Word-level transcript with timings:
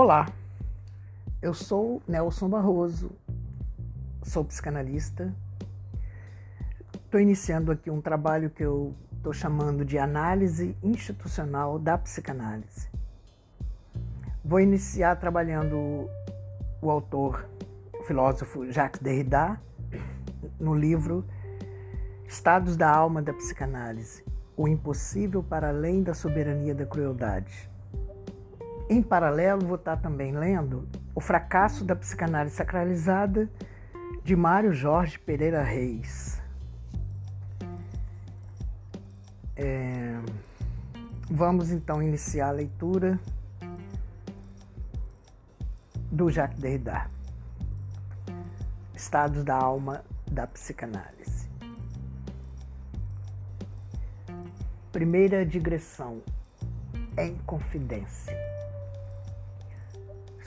Olá, 0.00 0.28
eu 1.42 1.52
sou 1.52 2.00
Nelson 2.06 2.48
Barroso, 2.48 3.10
sou 4.22 4.44
psicanalista. 4.44 5.34
Estou 6.94 7.20
iniciando 7.20 7.72
aqui 7.72 7.90
um 7.90 8.00
trabalho 8.00 8.48
que 8.48 8.62
eu 8.62 8.94
estou 9.16 9.32
chamando 9.32 9.84
de 9.84 9.98
análise 9.98 10.76
institucional 10.84 11.80
da 11.80 11.98
psicanálise. 11.98 12.88
Vou 14.44 14.60
iniciar 14.60 15.16
trabalhando 15.16 16.08
o 16.80 16.90
autor, 16.92 17.48
o 17.98 18.04
filósofo 18.04 18.70
Jacques 18.70 19.02
Derrida, 19.02 19.60
no 20.60 20.76
livro 20.76 21.24
Estados 22.24 22.76
da 22.76 22.88
Alma 22.88 23.20
da 23.20 23.32
Psicanálise: 23.32 24.24
O 24.56 24.68
Impossível 24.68 25.42
para 25.42 25.70
Além 25.70 26.04
da 26.04 26.14
Soberania 26.14 26.72
da 26.72 26.86
Crueldade. 26.86 27.68
Em 28.90 29.02
paralelo, 29.02 29.66
vou 29.66 29.76
estar 29.76 29.98
também 29.98 30.32
lendo 30.32 30.88
O 31.14 31.20
Fracasso 31.20 31.84
da 31.84 31.94
Psicanálise 31.94 32.56
Sacralizada, 32.56 33.50
de 34.24 34.34
Mário 34.34 34.72
Jorge 34.72 35.18
Pereira 35.18 35.62
Reis. 35.62 36.40
É... 39.54 40.18
Vamos 41.30 41.70
então 41.70 42.02
iniciar 42.02 42.48
a 42.48 42.52
leitura 42.52 43.20
do 46.10 46.30
Jacques 46.30 46.58
Derrida. 46.58 47.10
Estados 48.94 49.44
da 49.44 49.54
alma 49.54 50.02
da 50.30 50.46
psicanálise. 50.46 51.50
Primeira 54.90 55.44
digressão 55.44 56.22
em 57.18 57.36
confidência. 57.44 58.34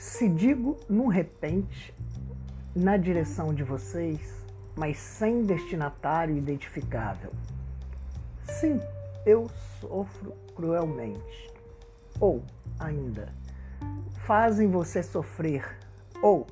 Se 0.02 0.28
digo 0.28 0.76
num 0.88 1.06
repente, 1.06 1.94
na 2.74 2.96
direção 2.96 3.54
de 3.54 3.62
vocês, 3.62 4.44
mas 4.74 4.98
sem 4.98 5.44
destinatário 5.44 6.36
identificável. 6.36 7.30
Sim, 8.42 8.80
eu 9.24 9.48
sofro 9.80 10.34
cruelmente. 10.56 11.54
Ou, 12.18 12.42
ainda, 12.80 13.32
fazem 14.26 14.68
você 14.68 15.04
sofrer. 15.04 15.78
Ou, 16.20 16.48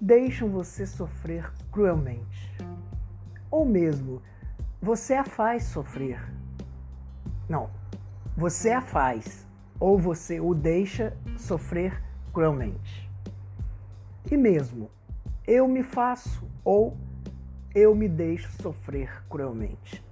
deixam 0.00 0.48
você 0.48 0.86
sofrer 0.86 1.52
cruelmente. 1.70 2.56
Ou 3.50 3.66
mesmo, 3.66 4.22
você 4.80 5.12
a 5.12 5.24
faz 5.24 5.64
sofrer. 5.64 6.18
Não, 7.46 7.68
você 8.34 8.70
a 8.70 8.80
faz. 8.80 9.46
Ou 9.78 9.98
você 9.98 10.40
o 10.40 10.54
deixa 10.54 11.14
sofrer 11.36 11.90
cruelmente. 11.90 12.09
E 14.30 14.36
mesmo, 14.36 14.90
eu 15.46 15.66
me 15.66 15.82
faço 15.82 16.48
ou 16.64 16.96
eu 17.74 17.94
me 17.94 18.08
deixo 18.08 18.50
sofrer 18.62 19.24
cruelmente. 19.28 20.04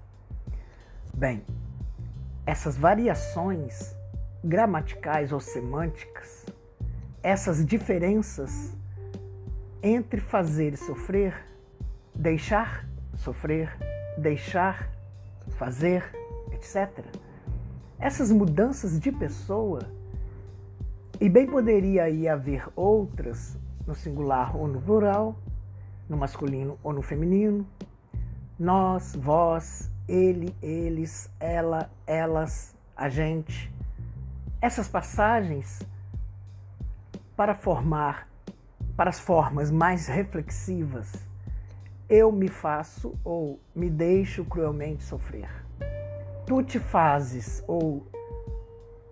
Bem, 1.14 1.44
essas 2.47 2.77
variações 2.77 3.94
gramaticais 4.42 5.33
ou 5.33 5.41
semânticas, 5.41 6.47
essas 7.22 7.64
diferenças 7.64 8.72
entre 9.82 10.20
fazer 10.20 10.75
e 10.75 10.77
sofrer, 10.77 11.44
deixar 12.14 12.88
sofrer, 13.14 13.77
deixar 14.16 14.91
fazer, 15.56 16.05
etc. 16.53 17.05
Essas 17.98 18.30
mudanças 18.30 18.98
de 18.98 19.10
pessoa 19.10 19.80
e 21.20 21.28
bem 21.28 21.47
poderia 21.47 22.05
aí 22.05 22.28
haver 22.28 22.69
outras, 22.77 23.56
no 23.86 23.94
singular 23.94 24.56
ou 24.56 24.69
no 24.69 24.81
plural, 24.81 25.37
no 26.09 26.16
masculino 26.16 26.78
ou 26.82 26.92
no 26.92 27.03
feminino. 27.03 27.66
Nós, 28.59 29.16
vós, 29.16 29.91
ele, 30.06 30.54
eles, 30.62 31.31
ela, 31.41 31.91
elas, 32.06 32.76
a 32.97 33.09
gente. 33.09 33.72
Essas 34.60 34.88
passagens 34.88 35.81
para 37.37 37.54
formar 37.54 38.28
para 38.98 39.10
as 39.10 39.21
formas 39.21 39.71
mais 39.71 40.09
reflexivas, 40.09 41.12
eu 42.09 42.32
me 42.32 42.48
faço 42.48 43.15
ou 43.22 43.60
me 43.72 43.88
deixo 43.88 44.44
cruelmente 44.44 45.04
sofrer. 45.04 45.48
Tu 46.44 46.65
te 46.65 46.81
fazes 46.81 47.62
ou 47.69 48.04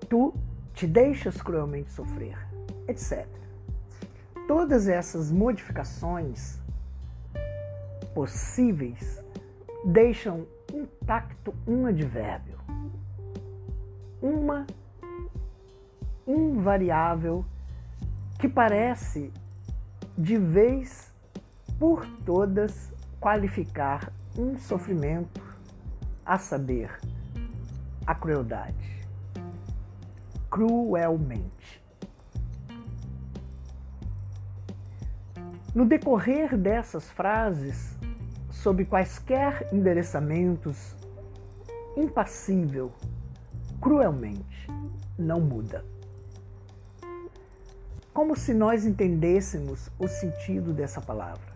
tu 0.09 0.35
te 0.77 0.87
deixas 0.87 1.41
cruelmente 1.41 1.91
sofrer, 1.91 2.37
etc. 2.87 3.27
Todas 4.47 4.87
essas 4.87 5.33
modificações 5.33 6.61
possíveis 8.15 9.25
deixam 9.87 10.47
intacto 10.71 11.55
um 11.67 11.87
advérbio, 11.87 12.59
uma 14.21 14.67
invariável 16.27 17.43
que 18.39 18.47
parece 18.47 19.33
de 20.17 20.37
vez 20.37 21.11
por 21.79 22.07
todas 22.27 22.93
qualificar 23.19 24.13
um 24.39 24.59
sofrimento, 24.59 25.41
a 26.25 26.37
saber, 26.37 27.01
a 28.07 28.15
crueldade 28.15 28.96
cruelmente. 30.57 31.85
No 35.75 35.85
decorrer 35.85 36.57
dessas 36.57 37.11
frases, 37.11 37.95
sob 38.51 38.87
quaisquer 38.87 39.69
endereçamentos, 39.71 40.97
impassível, 41.95 42.91
cruelmente, 43.83 44.67
não 45.19 45.43
muda. 45.43 45.85
Como 48.15 48.35
se 48.35 48.55
nós 48.55 48.87
entendêssemos 48.87 49.91
o 49.99 50.09
sentido 50.09 50.73
dessa 50.73 51.03
palavra. 51.03 51.55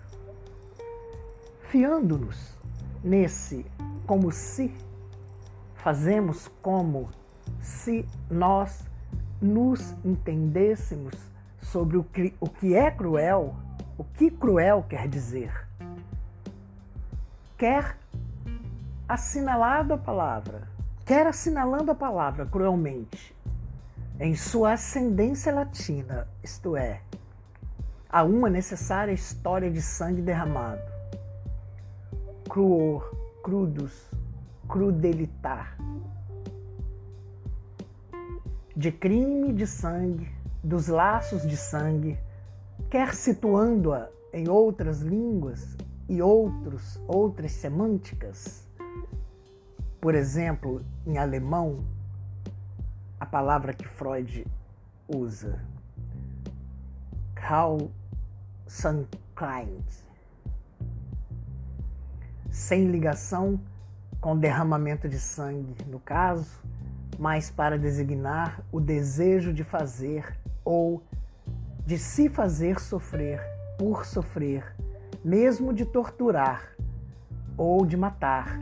Fiando-nos 1.71 2.55
nesse 3.03 3.65
como 4.07 4.31
se, 4.31 4.71
fazemos 5.77 6.49
como 6.61 7.09
se 7.61 8.07
nós 8.31 8.85
nos 9.41 9.95
entendêssemos 10.05 11.15
sobre 11.63 11.97
o 11.97 12.05
que, 12.05 12.35
o 12.41 12.49
que 12.49 12.75
é 12.75 12.91
cruel, 12.91 13.55
o 13.97 14.05
que 14.05 14.31
cruel 14.31 14.85
quer 14.89 15.09
dizer. 15.09 15.67
Quer 17.57 17.97
assinalado 19.09 19.95
a 19.95 19.99
palavra, 19.99 20.69
quer 21.05 21.27
assinalando 21.27 21.91
a 21.91 21.95
palavra 21.95 22.47
cruelmente, 22.47 23.35
em 24.19 24.35
sua 24.35 24.73
ascendência 24.73 25.53
latina, 25.53 26.29
isto 26.43 26.77
é, 26.77 27.01
a 28.09 28.23
uma 28.23 28.51
necessária 28.51 29.13
história 29.13 29.71
de 29.71 29.81
sangue 29.81 30.21
derramado. 30.21 30.83
Cruor, 32.49 33.15
crudos, 33.43 34.11
crudelitar, 34.69 35.77
de 38.77 38.93
crime 38.93 39.53
de 39.53 39.67
sangue, 39.67 40.31
dos 40.63 40.89
laços 40.89 41.43
de 41.43 41.57
sangue, 41.57 42.19
quer 42.89 43.15
situando-a 43.15 44.09
em 44.33 44.49
outras 44.49 45.01
línguas 45.01 45.77
e 46.09 46.23
outros, 46.23 47.01
outras 47.07 47.53
semânticas. 47.53 48.69
Por 50.01 50.15
exemplo, 50.15 50.85
em 51.07 51.19
alemão, 51.19 51.85
a 53.19 53.27
palavra 53.27 53.75
que 53.75 53.87
Freud 53.87 54.47
usa, 55.09 55.61
Grausamkeit, 57.35 57.91
sem 62.51 62.87
ligação 62.87 63.61
com 64.21 64.39
derramamento 64.39 65.09
de 65.09 65.19
sangue, 65.19 65.85
no 65.87 65.99
caso, 66.01 66.61
mas 67.21 67.51
para 67.51 67.79
designar 67.79 68.63
o 68.73 68.81
desejo 68.81 69.53
de 69.53 69.63
fazer 69.63 70.39
ou 70.65 71.03
de 71.85 71.99
se 71.99 72.31
fazer 72.31 72.81
sofrer 72.81 73.43
por 73.79 74.07
sofrer, 74.07 74.75
mesmo 75.23 75.75
de 75.75 75.85
torturar, 75.85 76.75
ou 77.59 77.85
de 77.85 77.95
matar, 77.95 78.59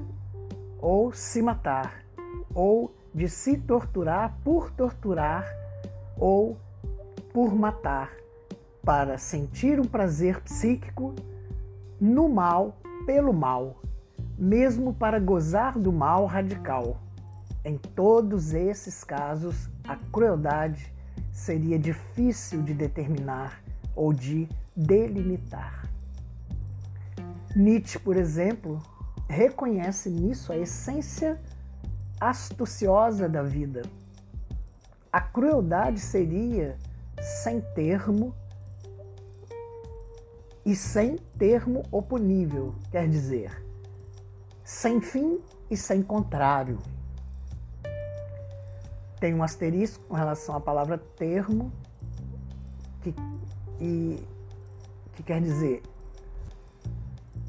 ou 0.81 1.13
se 1.13 1.41
matar, 1.41 2.03
ou 2.53 2.93
de 3.15 3.29
se 3.29 3.57
torturar 3.57 4.37
por 4.43 4.73
torturar, 4.73 5.47
ou 6.17 6.59
por 7.33 7.55
matar, 7.55 8.11
para 8.83 9.19
sentir 9.19 9.79
um 9.79 9.85
prazer 9.85 10.41
psíquico 10.41 11.15
no 12.01 12.29
mal 12.29 12.77
pelo 13.07 13.33
mal, 13.33 13.77
mesmo 14.37 14.93
para 14.93 15.21
gozar 15.21 15.79
do 15.79 15.93
mal 15.93 16.27
radical 16.27 17.08
em 17.65 17.77
todos 17.77 18.55
esses 18.55 19.05
casos, 19.05 19.69
a 19.87 19.97
crueldade 19.97 20.93
seria 21.33 21.79
difícil 21.79 22.63
de 22.63 22.75
determinar 22.75 23.63
ou 23.95 24.13
de 24.13 24.49
delimitar. 24.77 25.89
Nietzsche, 27.55 27.99
por 27.99 28.17
exemplo, 28.17 28.81
reconhece 29.29 30.09
nisso 30.09 30.53
a 30.53 30.57
essência 30.57 31.41
astuciosa 32.21 33.29
da 33.29 33.43
vida. 33.43 33.83
A 35.13 35.21
crueldade 35.21 36.01
seria 36.01 36.77
sem 37.21 37.61
termo 37.61 38.35
e 40.65 40.77
sem 40.77 41.17
termo 41.39 41.83
oponível, 41.91 42.75
quer 42.91 43.09
dizer, 43.09 43.65
sem 44.63 45.01
fim 45.01 45.41
e 45.71 45.77
sem 45.77 46.03
contrário. 46.03 46.79
Tem 49.21 49.35
um 49.35 49.43
asterisco 49.43 50.05
com 50.05 50.15
relação 50.15 50.55
à 50.55 50.61
palavra 50.61 50.99
termo, 50.99 51.73
que, 53.03 53.15
e, 53.81 54.25
que 55.15 55.23
quer 55.23 55.41
dizer 55.41 55.83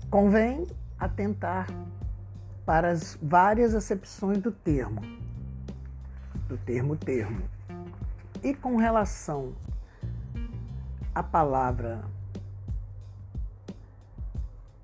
convém 0.10 0.66
atentar 0.98 1.68
para 2.66 2.90
as 2.90 3.18
várias 3.22 3.76
acepções 3.76 4.40
do 4.40 4.52
termo, 4.52 5.02
do 6.48 6.58
termo 6.58 6.96
termo. 6.96 7.42
E 8.44 8.54
com 8.54 8.78
relação 8.78 9.54
à 11.14 11.22
palavra 11.22 12.04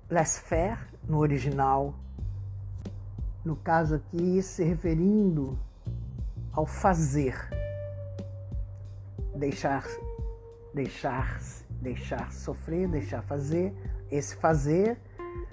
laissez-faire 0.08 0.78
no 1.08 1.18
original, 1.18 1.94
no 3.44 3.56
caso 3.56 3.96
aqui 3.96 4.42
se 4.42 4.62
referindo 4.62 5.58
ao 6.56 6.64
fazer, 6.64 7.36
deixar, 9.34 9.84
deixar, 10.72 11.38
deixar 11.82 12.32
sofrer, 12.32 12.88
deixar 12.88 13.22
fazer, 13.22 13.74
esse 14.10 14.34
fazer 14.36 14.98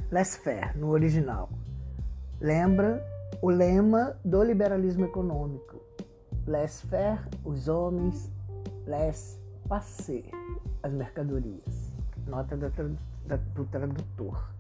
laissez-faire 0.09 0.77
no 0.77 0.89
original. 0.91 1.49
Lembra 2.39 3.05
o 3.41 3.49
lema 3.49 4.17
do 4.23 4.41
liberalismo 4.41 5.03
econômico: 5.03 5.81
laissez-faire 6.47 7.19
os 7.43 7.67
homens, 7.67 8.31
laissez-passer 8.87 10.23
as 10.81 10.93
mercadorias. 10.93 11.91
Nota 12.25 12.55
da, 12.55 12.69
da, 13.25 13.35
do 13.35 13.65
tradutor. 13.65 14.53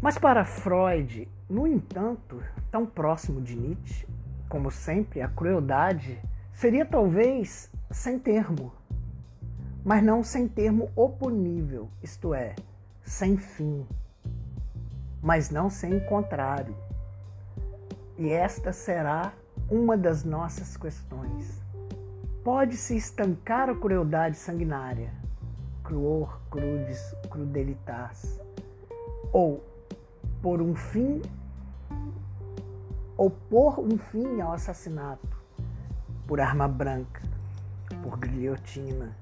Mas 0.00 0.16
para 0.16 0.44
Freud, 0.44 1.28
no 1.50 1.66
entanto, 1.66 2.40
tão 2.70 2.86
próximo 2.86 3.40
de 3.40 3.56
Nietzsche, 3.56 4.06
como 4.48 4.70
sempre, 4.70 5.20
a 5.20 5.28
crueldade 5.28 6.20
seria 6.52 6.86
talvez 6.86 7.68
sem 7.90 8.16
termo, 8.16 8.72
mas 9.84 10.00
não 10.00 10.22
sem 10.22 10.46
termo 10.46 10.88
oponível, 10.94 11.88
isto 12.00 12.32
é, 12.32 12.54
sem 13.02 13.36
fim, 13.36 13.84
mas 15.20 15.50
não 15.50 15.68
sem 15.68 15.98
contrário. 16.06 16.76
E 18.16 18.30
esta 18.30 18.72
será 18.72 19.32
uma 19.68 19.96
das 19.96 20.22
nossas 20.22 20.76
questões. 20.76 21.60
Pode-se 22.44 22.96
estancar 22.96 23.68
a 23.68 23.74
crueldade 23.74 24.36
sanguinária, 24.36 25.12
cruor, 25.82 26.40
crudis, 26.50 27.14
crudelitas, 27.28 28.40
ou 29.32 29.62
por 30.42 30.62
um 30.62 30.74
fim, 30.74 31.20
ou 33.16 33.30
por 33.30 33.80
um 33.80 33.98
fim 33.98 34.40
ao 34.40 34.52
assassinato, 34.52 35.36
por 36.26 36.40
arma 36.40 36.68
branca, 36.68 37.22
por 38.02 38.18
guilhotina, 38.18 39.16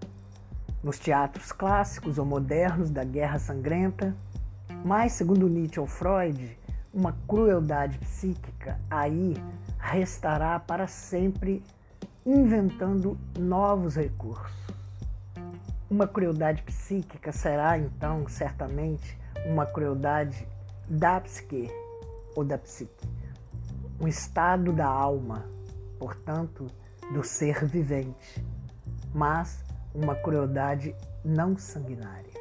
nos 0.83 0.99
teatros 0.99 1.53
clássicos 1.53 2.19
ou 2.19 2.25
modernos 2.25 2.91
da 2.91 3.03
guerra 3.05 3.39
sangrenta, 3.39 4.15
mas, 4.85 5.13
segundo 5.13 5.49
Nietzsche 5.49 5.81
ou 5.81 5.87
Freud, 5.87 6.59
uma 6.93 7.17
crueldade 7.27 7.99
psíquica 7.99 8.79
aí 8.91 9.35
restará 9.79 10.59
para 10.61 10.87
sempre 10.87 11.63
inventando 12.25 13.19
novos 13.39 13.97
recursos. 13.97 14.55
Uma 15.89 16.07
crueldade 16.07 16.63
psíquica 16.63 17.33
será 17.33 17.79
então, 17.79 18.29
certamente, 18.29 19.19
uma 19.47 19.65
crueldade 19.65 20.47
da 20.89 21.21
psique 21.21 21.69
ou 22.35 22.45
da 22.45 22.59
psique, 22.59 23.09
um 24.01 24.07
estado 24.07 24.73
da 24.73 24.87
alma, 24.87 25.47
portanto, 25.99 26.67
do 27.13 27.25
ser 27.25 27.65
vivente, 27.65 28.45
mas 29.15 29.65
uma 29.95 30.15
crueldade 30.15 30.95
não 31.25 31.57
sanguinária. 31.57 32.36